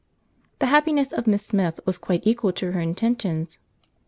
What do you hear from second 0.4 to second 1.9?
The happiness of Miss Smith